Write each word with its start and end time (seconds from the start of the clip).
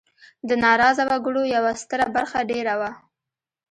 د 0.47 0.49
ناراضه 0.63 1.03
وګړو 1.09 1.41
یوه 1.55 1.71
ستره 1.81 2.05
برخه 2.15 2.39
دېره 2.49 2.75
وه. 2.79 2.91